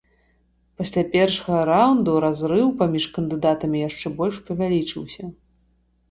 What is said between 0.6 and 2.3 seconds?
Пасля першага раунду